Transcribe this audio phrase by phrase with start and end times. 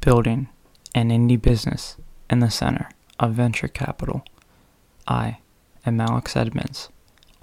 [0.00, 0.48] building
[0.94, 1.96] an indie business
[2.28, 4.24] in the center of venture capital.
[5.06, 5.38] I
[5.84, 6.88] am Alex Edmonds,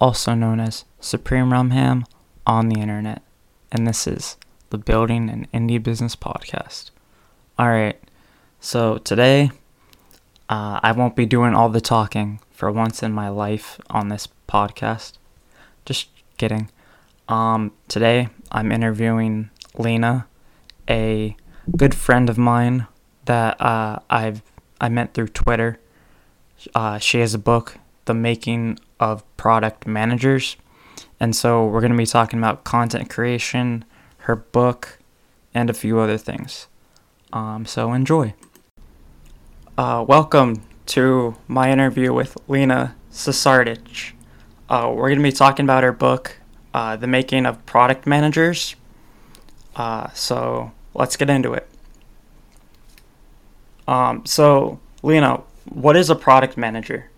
[0.00, 2.04] also known as Supreme Rumham
[2.46, 3.22] on the internet,
[3.70, 4.36] and this is
[4.70, 6.90] the Building an Indie Business podcast.
[7.58, 8.00] All right,
[8.60, 9.50] so today
[10.48, 14.28] uh, I won't be doing all the talking for once in my life on this
[14.48, 15.18] podcast.
[15.84, 16.70] Just kidding.
[17.28, 20.26] Um, today I'm interviewing Lena,
[20.88, 21.36] a
[21.76, 22.86] good friend of mine
[23.26, 24.42] that uh, I've
[24.80, 25.78] I met through Twitter.
[26.74, 30.56] Uh, she has a book, The Making of Product Managers,
[31.20, 33.84] and so we're going to be talking about content creation,
[34.18, 34.98] her book,
[35.54, 36.68] and a few other things.
[37.32, 38.34] Um, so enjoy.
[39.76, 44.12] Uh, welcome to my interview with Lena Sesardic.
[44.68, 46.38] Uh, we're going to be talking about her book,
[46.74, 48.74] uh, The Making of Product Managers.
[49.76, 51.68] Uh, so let's get into it.
[53.86, 57.10] Um, so, Lena, what is a product manager?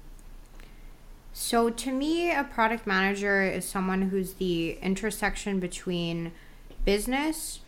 [1.33, 6.33] So, to me, a product manager is someone who's the intersection between
[6.85, 7.61] business,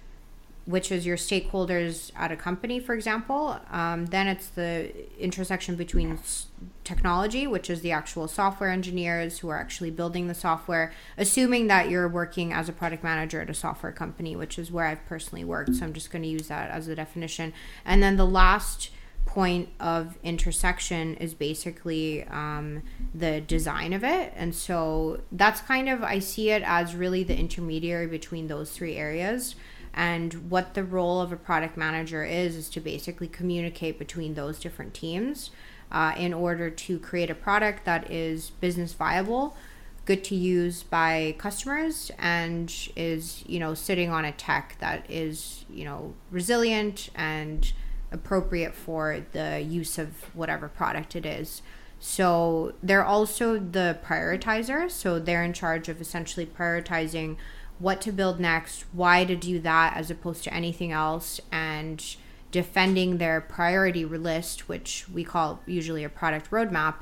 [0.64, 3.58] which is your stakeholders at a company, for example.
[3.70, 6.46] Um, then it's the intersection between s-
[6.84, 11.91] technology, which is the actual software engineers who are actually building the software, assuming that
[11.91, 15.44] you're working as a product manager at a software company, which is where I've personally
[15.44, 15.74] worked.
[15.74, 17.52] So I'm just going to use that as a definition.
[17.84, 18.91] And then the last
[19.24, 22.82] point of intersection is basically um,
[23.14, 24.32] the design of it.
[24.36, 28.97] And so that's kind of, I see it as really the intermediary between those three
[28.97, 29.54] areas.
[29.94, 34.58] And what the role of a product manager is, is to basically communicate between those
[34.58, 35.50] different teams
[35.90, 39.54] uh, in order to create a product that is business viable,
[40.06, 45.64] good to use by customers, and is, you know, sitting on a tech that is,
[45.70, 47.72] you know, resilient and
[48.10, 51.62] appropriate for the use of whatever product it is.
[52.00, 54.91] So they're also the prioritizer.
[54.91, 57.36] So they're in charge of essentially prioritizing
[57.78, 62.16] what to build next, why to do that as opposed to anything else, and
[62.50, 66.97] defending their priority list, which we call usually a product roadmap,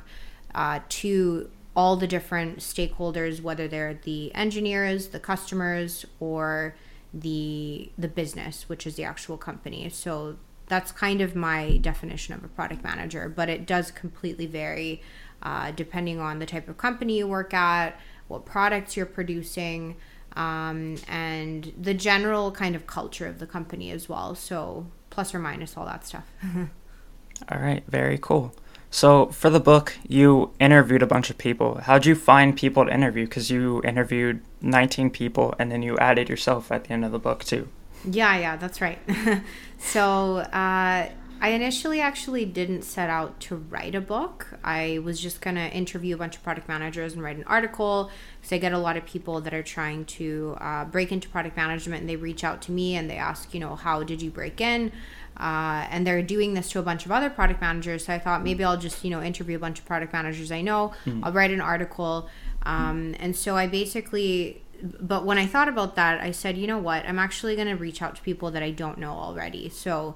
[0.55, 6.75] uh, to all the different stakeholders, whether they're the engineers, the customers, or
[7.13, 9.89] the the business, which is the actual company.
[9.89, 10.37] So
[10.67, 15.01] that's kind of my definition of a product manager, but it does completely vary
[15.43, 19.97] uh, depending on the type of company you work at, what products you're producing
[20.35, 24.35] um, and the general kind of culture of the company as well.
[24.35, 26.25] So, plus or minus all that stuff.
[27.51, 28.53] all right, very cool.
[28.93, 31.79] So, for the book, you interviewed a bunch of people.
[31.81, 33.25] How'd you find people to interview?
[33.25, 37.19] Because you interviewed 19 people and then you added yourself at the end of the
[37.19, 37.69] book, too.
[38.03, 38.99] Yeah, yeah, that's right.
[39.77, 41.09] so, uh,
[41.41, 44.47] I initially actually didn't set out to write a book.
[44.63, 48.11] I was just going to interview a bunch of product managers and write an article
[48.39, 51.57] because I get a lot of people that are trying to uh, break into product
[51.57, 54.29] management and they reach out to me and they ask, you know, how did you
[54.29, 54.91] break in?
[55.35, 58.05] Uh, and they're doing this to a bunch of other product managers.
[58.05, 60.61] So I thought maybe I'll just, you know, interview a bunch of product managers I
[60.61, 60.93] know.
[61.05, 61.23] Mm-hmm.
[61.23, 62.29] I'll write an article.
[62.61, 64.61] Um, and so I basically
[64.99, 67.05] but when I thought about that, I said, you know what?
[67.05, 69.69] I'm actually going to reach out to people that I don't know already.
[69.69, 70.15] So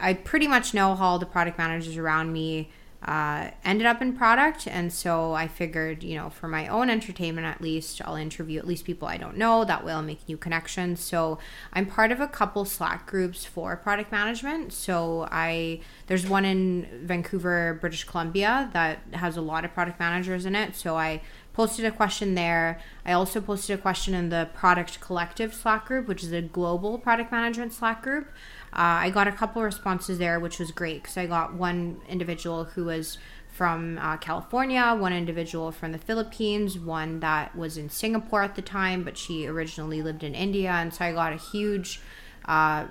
[0.00, 2.70] I pretty much know how all the product managers around me
[3.02, 4.66] uh, ended up in product.
[4.66, 8.66] And so I figured, you know, for my own entertainment at least, I'll interview at
[8.66, 9.64] least people I don't know.
[9.64, 11.00] That way I'll make new connections.
[11.00, 11.38] So
[11.72, 14.72] I'm part of a couple Slack groups for product management.
[14.72, 20.44] So I, there's one in Vancouver, British Columbia that has a lot of product managers
[20.44, 20.74] in it.
[20.74, 21.22] So I
[21.52, 22.80] posted a question there.
[23.04, 26.98] I also posted a question in the Product Collective Slack group, which is a global
[26.98, 28.28] product management Slack group.
[28.72, 32.64] Uh, I got a couple responses there, which was great because I got one individual
[32.64, 33.18] who was
[33.48, 38.62] from uh, California, one individual from the Philippines, one that was in Singapore at the
[38.62, 40.70] time, but she originally lived in India.
[40.70, 42.00] And so I got a huge,
[42.44, 42.86] uh,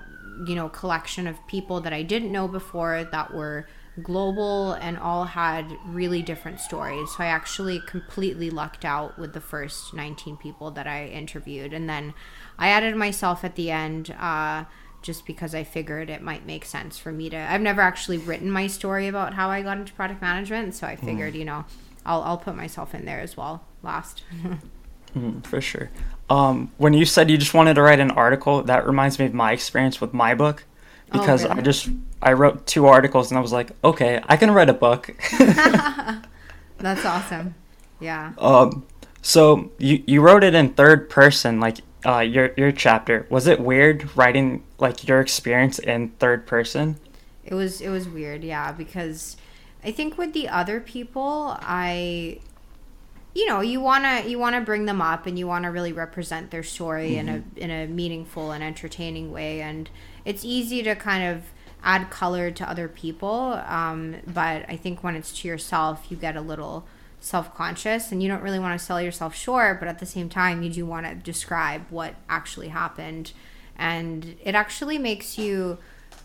[0.46, 3.68] you know, collection of people that I didn't know before that were
[4.04, 7.10] global and all had really different stories.
[7.16, 11.74] So I actually completely lucked out with the first 19 people that I interviewed.
[11.74, 12.14] And then
[12.60, 14.14] I added myself at the end.
[14.20, 14.66] Uh,
[15.08, 17.38] just because I figured it might make sense for me to.
[17.38, 20.98] I've never actually written my story about how I got into product management, so I
[20.98, 21.40] figured, mm.
[21.40, 21.64] you know,
[22.06, 24.24] I'll, I'll put myself in there as well last.
[25.16, 25.90] mm, for sure.
[26.30, 29.34] Um, when you said you just wanted to write an article, that reminds me of
[29.34, 30.66] my experience with my book
[31.14, 31.62] oh, because oh, really?
[31.62, 31.90] I just
[32.22, 35.16] I wrote two articles and I was like, okay, I can write a book.
[36.80, 37.56] That's awesome.
[38.02, 38.34] Yeah.
[38.38, 38.86] Um,
[39.22, 43.26] so you you wrote it in third person, like uh, your your chapter.
[43.30, 46.98] Was it weird writing like your experience in third person?
[47.44, 49.38] It was it was weird, yeah, because
[49.84, 52.40] I think with the other people, I
[53.38, 55.72] you know, you want to you want to bring them up and you want to
[55.72, 57.20] really represent their story mm-hmm.
[57.20, 57.58] in a mm-hmm.
[57.58, 59.90] in a meaningful and entertaining way and
[60.26, 61.44] it's easy to kind of
[61.84, 66.36] add color to other people um, but I think when it's to yourself, you get
[66.36, 66.88] a little
[67.20, 70.62] self-conscious and you don't really want to sell yourself short, but at the same time,
[70.62, 73.32] you do want to describe what actually happened
[73.78, 75.78] and it actually makes you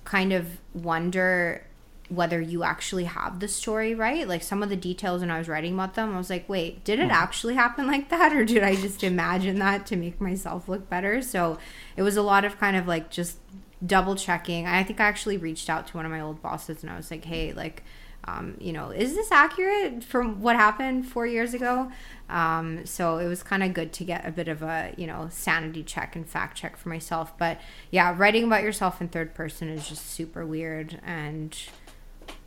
[0.04, 1.66] kind of wonder
[2.08, 4.26] whether you actually have the story right.
[4.26, 6.84] Like some of the details when I was writing about them, I was like, wait,
[6.84, 7.10] did it hmm.
[7.10, 8.32] actually happen like that?
[8.32, 11.22] Or did I just imagine that to make myself look better?
[11.22, 11.58] So
[11.96, 13.38] it was a lot of kind of like just
[13.84, 14.66] double checking.
[14.66, 17.10] I think I actually reached out to one of my old bosses and I was
[17.10, 17.82] like, hey, like,
[18.24, 21.90] um, you know, is this accurate from what happened four years ago?
[22.28, 25.28] Um, so it was kind of good to get a bit of a, you know,
[25.30, 27.36] sanity check and fact check for myself.
[27.36, 27.60] But
[27.90, 31.56] yeah, writing about yourself in third person is just super weird and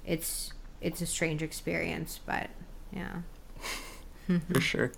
[0.05, 2.49] it's it's a strange experience, but
[2.91, 3.21] yeah.
[4.53, 4.91] for sure.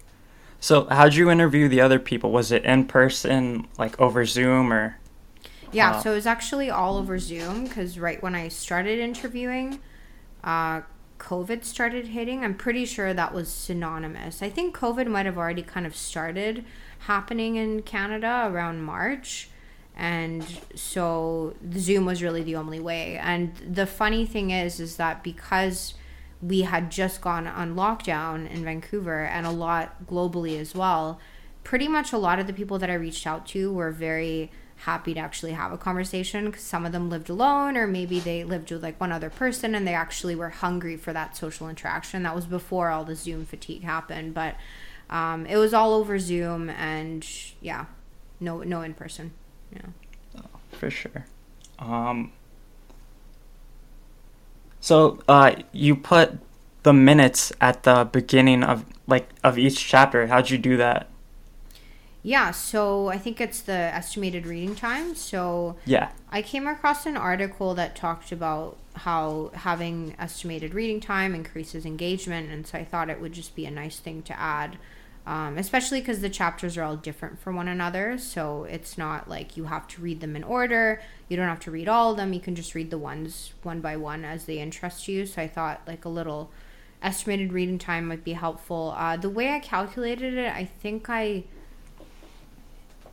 [0.59, 2.31] So, how'd you interview the other people?
[2.31, 4.97] Was it in person, like over Zoom, or?
[5.71, 9.79] Yeah, so it was actually all over Zoom because right when I started interviewing,
[10.43, 10.81] uh,
[11.19, 12.43] COVID started hitting.
[12.43, 14.41] I'm pretty sure that was synonymous.
[14.41, 16.63] I think COVID might have already kind of started
[16.99, 19.49] happening in Canada around March.
[19.95, 20.45] And
[20.75, 23.17] so Zoom was really the only way.
[23.17, 25.95] And the funny thing is, is that because
[26.39, 31.19] we had just gone on lockdown in Vancouver and a lot globally as well,
[31.63, 34.51] pretty much a lot of the people that I reached out to were very
[34.81, 38.43] happy to actually have a conversation because some of them lived alone or maybe they
[38.43, 42.23] lived with like one other person and they actually were hungry for that social interaction.
[42.23, 44.55] That was before all the zoom fatigue happened but
[45.09, 47.27] um, it was all over zoom and
[47.61, 47.85] yeah
[48.39, 49.31] no no in person
[49.73, 49.81] yeah.
[50.37, 51.25] Oh, for sure.
[51.79, 52.31] Um
[54.79, 56.37] so uh you put
[56.83, 60.27] the minutes at the beginning of like of each chapter.
[60.27, 61.09] How'd you do that
[62.27, 65.15] yeah, so I think it's the estimated reading time.
[65.15, 71.33] So yeah, I came across an article that talked about how having estimated reading time
[71.33, 74.77] increases engagement, and so I thought it would just be a nice thing to add,
[75.25, 78.17] um, especially because the chapters are all different from one another.
[78.17, 81.01] So it's not like you have to read them in order.
[81.29, 82.33] You don't have to read all of them.
[82.33, 85.25] You can just read the ones one by one as they interest you.
[85.25, 86.51] So I thought like a little
[87.01, 88.93] estimated reading time might be helpful.
[88.97, 91.45] Uh, the way I calculated it, I think I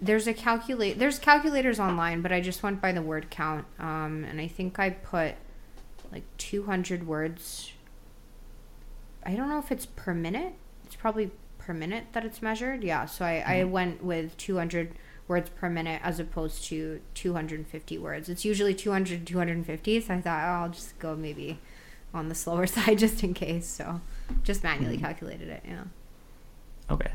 [0.05, 4.25] there's a calculate there's calculators online but i just went by the word count um,
[4.25, 5.35] and i think i put
[6.15, 7.73] like 200 words.
[9.27, 10.55] I don't know if it's per minute.
[10.87, 12.85] It's probably per minute that it's measured.
[12.85, 13.51] Yeah so i, mm-hmm.
[13.51, 14.95] I went with 200
[15.27, 18.29] words per minute as opposed to 250 words.
[18.29, 21.59] It's usually 200 250 so i thought oh, i'll just go maybe
[22.13, 23.67] on the slower side just in case.
[23.67, 24.01] So
[24.45, 25.07] just manually mm-hmm.
[25.07, 25.85] calculated it yeah.
[26.91, 27.11] Okay.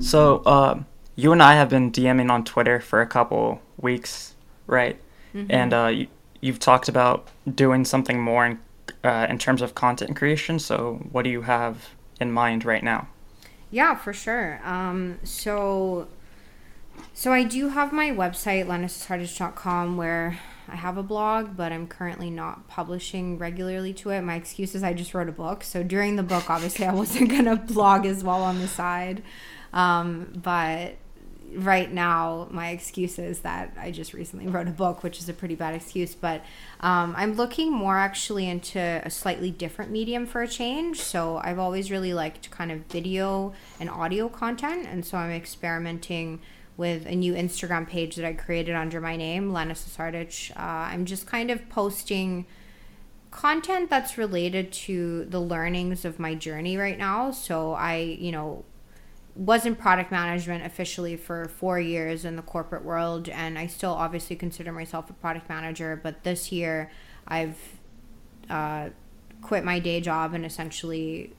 [0.00, 0.86] So um
[1.18, 4.36] you and I have been DMing on Twitter for a couple weeks,
[4.68, 5.00] right?
[5.34, 5.50] Mm-hmm.
[5.50, 6.06] And uh, you,
[6.40, 8.60] you've talked about doing something more in,
[9.02, 10.60] uh, in terms of content creation.
[10.60, 11.88] So, what do you have
[12.20, 13.08] in mind right now?
[13.72, 14.60] Yeah, for sure.
[14.62, 16.06] Um, so,
[17.14, 20.38] so I do have my website, lenasesardic.com, where
[20.68, 24.20] I have a blog, but I'm currently not publishing regularly to it.
[24.22, 25.64] My excuse is I just wrote a book.
[25.64, 29.24] So during the book, obviously, I wasn't going to blog as well on the side.
[29.72, 30.96] Um, but
[31.54, 35.32] right now my excuse is that I just recently wrote a book, which is a
[35.32, 36.14] pretty bad excuse.
[36.14, 36.42] But
[36.80, 41.00] um, I'm looking more actually into a slightly different medium for a change.
[41.00, 46.40] So I've always really liked kind of video and audio content, and so I'm experimenting
[46.76, 50.52] with a new Instagram page that I created under my name, Lena Sesardic.
[50.52, 50.60] Uh,
[50.92, 52.46] I'm just kind of posting
[53.30, 57.32] content that's related to the learnings of my journey right now.
[57.32, 58.64] So I, you know,
[59.38, 63.92] was in product management officially for four years in the corporate world, and I still
[63.92, 65.98] obviously consider myself a product manager.
[66.02, 66.90] But this year,
[67.28, 67.56] I've
[68.50, 68.88] uh,
[69.40, 71.32] quit my day job and essentially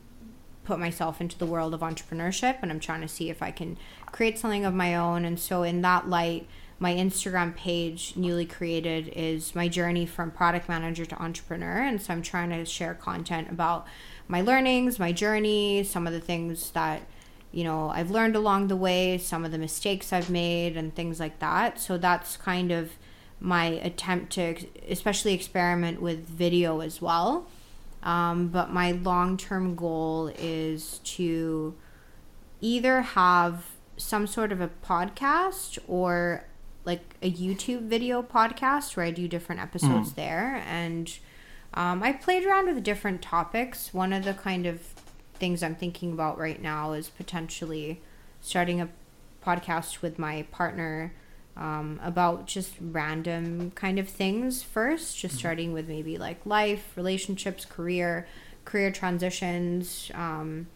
[0.63, 3.77] put myself into the world of entrepreneurship, and I'm trying to see if I can
[4.05, 5.25] create something of my own.
[5.25, 6.47] And so, in that light,
[6.79, 11.81] my Instagram page, newly created, is my journey from product manager to entrepreneur.
[11.81, 13.85] And so, I'm trying to share content about
[14.29, 17.01] my learnings, my journey, some of the things that
[17.51, 21.19] you know, I've learned along the way, some of the mistakes I've made, and things
[21.19, 21.79] like that.
[21.79, 22.91] So that's kind of
[23.39, 24.55] my attempt to,
[24.87, 27.47] especially experiment with video as well.
[28.03, 31.75] Um, but my long term goal is to
[32.61, 33.65] either have
[33.97, 36.45] some sort of a podcast or
[36.85, 41.17] like a YouTube video podcast where I do different episodes there, and
[41.73, 43.93] um, I played around with different topics.
[43.93, 44.81] One of the kind of
[45.39, 48.01] things I'm thinking about right now is potentially
[48.41, 48.89] starting a
[49.45, 51.13] podcast with my partner
[51.57, 57.65] um, about just random kind of things first, just starting with maybe like life, relationships,
[57.65, 58.27] career,
[58.65, 60.67] career transitions, um,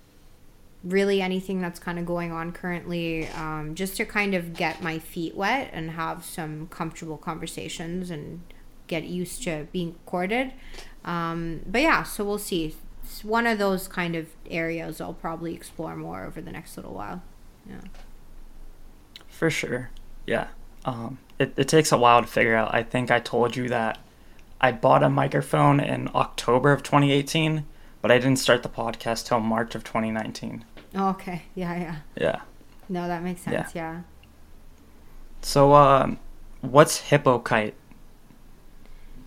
[0.83, 4.99] really anything that's kind of going on currently, um, just to kind of get my
[4.99, 8.41] feet wet and have some comfortable conversations and
[8.87, 10.51] get used to being recorded.
[11.05, 12.75] Um, but yeah, so we'll see.
[13.03, 16.93] It's one of those kind of areas I'll probably explore more over the next little
[16.93, 17.21] while.
[17.67, 17.81] Yeah.
[19.27, 19.89] For sure.
[20.25, 20.47] Yeah.
[20.85, 22.73] Um, it, it takes a while to figure out.
[22.73, 23.99] I think I told you that
[24.61, 27.65] I bought a microphone in October of 2018,
[28.01, 30.63] but I didn't start the podcast till March of 2019.
[30.95, 31.43] Oh, okay.
[31.55, 31.95] Yeah, yeah.
[32.15, 32.41] Yeah.
[32.89, 33.73] No, that makes sense.
[33.75, 34.01] Yeah.
[35.41, 36.19] So, um,
[36.61, 37.73] what's Hippokite?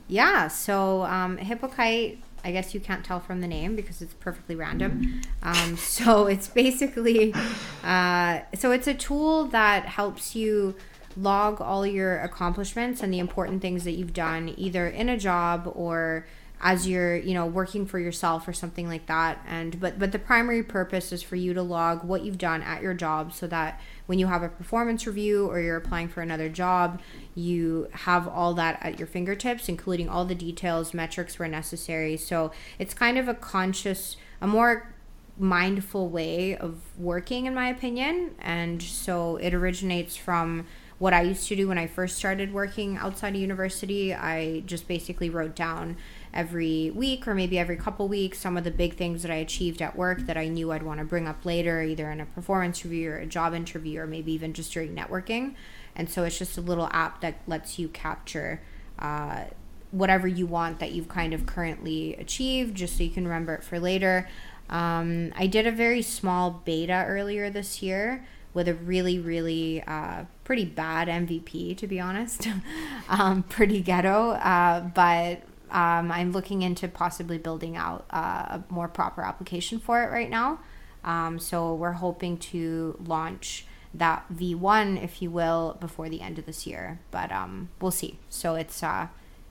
[0.09, 0.49] Yeah.
[0.49, 5.20] So, um, Hippokite, I guess you can't tell from the name because it's perfectly random.
[5.42, 7.34] Um, so it's basically,
[7.82, 10.76] uh, so it's a tool that helps you
[11.16, 15.72] log all your accomplishments and the important things that you've done either in a job
[15.74, 16.24] or
[16.60, 19.44] as you're you know working for yourself or something like that.
[19.46, 22.82] And but but the primary purpose is for you to log what you've done at
[22.82, 26.48] your job so that when you have a performance review or you're applying for another
[26.48, 27.00] job
[27.34, 32.16] you have all that at your fingertips including all the details metrics where necessary.
[32.16, 34.92] So it's kind of a conscious a more
[35.38, 38.34] mindful way of working in my opinion.
[38.40, 40.66] And so it originates from
[40.98, 44.14] what I used to do when I first started working outside of university.
[44.14, 45.96] I just basically wrote down
[46.36, 49.80] every week or maybe every couple weeks some of the big things that I achieved
[49.80, 52.84] at work that I knew I'd want to bring up later, either in a performance
[52.84, 55.54] review or a job interview or maybe even just during networking.
[55.96, 58.60] And so it's just a little app that lets you capture
[58.98, 59.44] uh,
[59.90, 63.64] whatever you want that you've kind of currently achieved just so you can remember it
[63.64, 64.28] for later.
[64.68, 70.24] Um, I did a very small beta earlier this year with a really, really uh,
[70.44, 72.48] pretty bad MVP, to be honest.
[73.08, 78.88] um, pretty ghetto, uh, but um, I'm looking into possibly building out uh, a more
[78.88, 80.61] proper application for it right now.
[81.04, 86.46] Um, so we're hoping to launch that V1, if you will, before the end of
[86.46, 87.00] this year.
[87.11, 88.18] But um, we'll see.
[88.28, 89.08] So it's uh,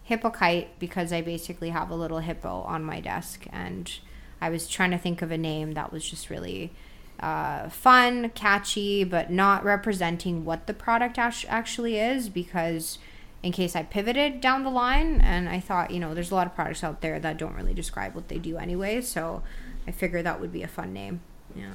[0.10, 3.92] Hippokite because I basically have a little hippo on my desk, and
[4.40, 6.72] I was trying to think of a name that was just really
[7.20, 13.00] uh, fun, catchy, but not representing what the product actually is because
[13.46, 16.48] in case I pivoted down the line and I thought, you know, there's a lot
[16.48, 19.44] of products out there that don't really describe what they do anyway, so
[19.88, 21.22] I figured that would be a fun name.
[21.56, 21.74] Yeah.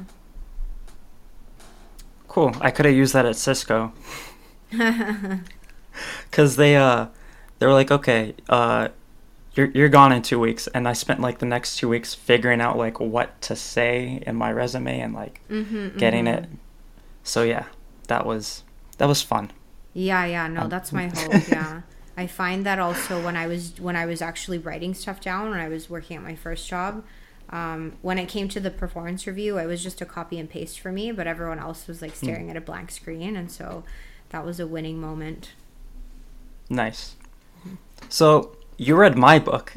[2.26, 2.56] Cool.
[2.60, 3.92] I could have used that at Cisco.
[6.32, 7.06] Cuz they uh
[7.60, 8.88] they were like, "Okay, uh
[9.54, 12.60] you're you're gone in two weeks, and I spent like the next two weeks figuring
[12.60, 16.44] out like what to say in my resume and like mm-hmm, getting mm-hmm.
[16.44, 16.50] it.
[17.22, 17.66] So yeah,
[18.08, 18.64] that was
[18.98, 19.52] that was fun.
[19.92, 21.48] Yeah, yeah, no, um, that's my hope.
[21.48, 21.82] Yeah,
[22.16, 25.60] I find that also when I was when I was actually writing stuff down when
[25.60, 27.04] I was working at my first job.
[27.50, 30.78] Um, when it came to the performance review, it was just a copy and paste
[30.78, 32.26] for me, but everyone else was like hmm.
[32.26, 32.50] staring mm.
[32.50, 33.82] at a blank screen, and so
[34.28, 35.50] that was a winning moment.
[36.68, 37.16] Nice.
[37.66, 37.74] Mm-hmm.
[38.08, 39.72] So you read my book.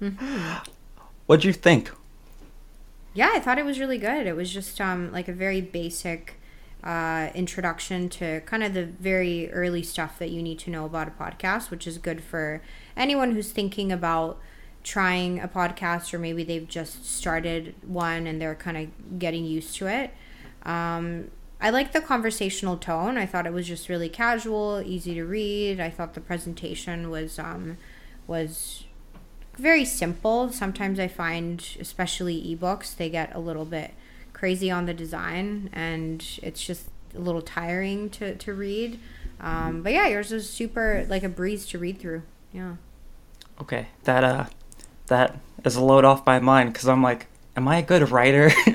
[0.00, 0.70] mm-hmm.
[1.26, 1.90] What'd you think?
[3.14, 4.26] Yeah, I thought it was really good.
[4.26, 6.38] It was just um, like a very basic
[6.86, 11.08] uh, introduction to kind of the very early stuff that you need to know about
[11.08, 12.62] a podcast, which is good for
[12.96, 14.38] anyone who's thinking about
[14.84, 19.74] trying a podcast or maybe they've just started one and they're kind of getting used
[19.74, 20.12] to it.
[20.62, 23.18] Um, I like the conversational tone.
[23.18, 25.80] I thought it was just really casual, easy to read.
[25.80, 27.78] I thought the presentation was um,
[28.28, 28.84] was
[29.56, 30.52] very simple.
[30.52, 33.92] Sometimes I find, especially ebooks, they get a little bit
[34.36, 39.00] crazy on the design and it's just a little tiring to, to read.
[39.40, 42.22] Um, but yeah, yours is super like a breeze to read through.
[42.52, 42.76] Yeah.
[43.62, 44.44] Okay, that uh,
[45.06, 48.50] that is a load off my mind because I'm like, am I a good writer?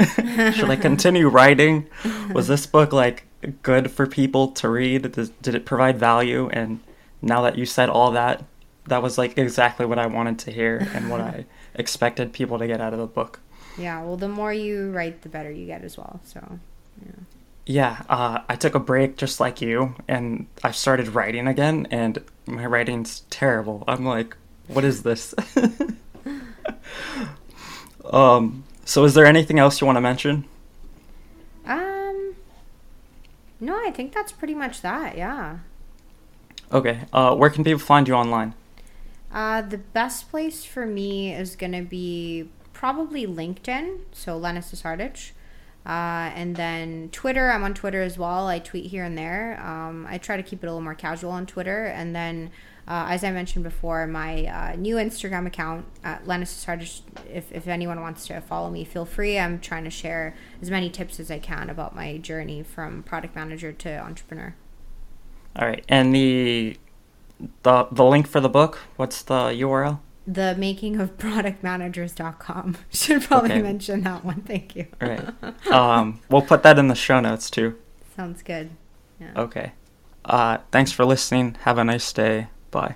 [0.56, 1.88] Should I continue writing?
[2.34, 3.28] Was this book like
[3.62, 5.12] good for people to read?
[5.12, 6.50] Did, did it provide value?
[6.52, 6.80] And
[7.22, 8.44] now that you said all that,
[8.88, 12.66] that was like exactly what I wanted to hear and what I expected people to
[12.66, 13.41] get out of the book.
[13.78, 16.20] Yeah, well, the more you write, the better you get as well.
[16.24, 16.60] So,
[17.06, 17.12] yeah.
[17.66, 22.20] Yeah, uh, I took a break just like you, and I started writing again, and
[22.46, 23.84] my writing's terrible.
[23.88, 24.36] I'm like,
[24.68, 25.34] what is this?
[28.12, 30.46] um, so is there anything else you want to mention?
[31.66, 32.36] Um,
[33.60, 35.18] no, I think that's pretty much that.
[35.18, 35.60] Yeah.
[36.72, 37.02] Okay.
[37.14, 38.56] Uh, where can people find you online?
[39.32, 42.50] Uh, the best place for me is going to be
[42.82, 45.34] probably LinkedIn, so Lena Sardich.
[45.86, 48.48] Uh, and then Twitter, I'm on Twitter as well.
[48.48, 49.62] I tweet here and there.
[49.64, 51.86] Um, I try to keep it a little more casual on Twitter.
[51.86, 52.50] And then,
[52.88, 57.68] uh, as I mentioned before, my uh, new Instagram account, at Lena Sesardic, if, if
[57.68, 59.38] anyone wants to follow me, feel free.
[59.38, 63.36] I'm trying to share as many tips as I can about my journey from product
[63.36, 64.56] manager to entrepreneur.
[65.56, 65.86] All right.
[65.88, 66.78] And the
[67.62, 70.00] the the link for the book, what's the URL?
[70.34, 73.62] The making of productmanagers.com should probably Okay.
[73.62, 75.68] mention that one thank you All right.
[75.72, 77.78] um, we'll put that in the show notes too.
[78.16, 78.70] sounds good
[79.20, 79.72] yeah Okay.
[80.24, 81.56] Uh, thanks for listening.
[81.62, 82.48] Have a nice day.
[82.70, 82.96] Bye.